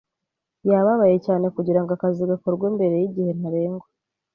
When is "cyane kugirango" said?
1.25-1.91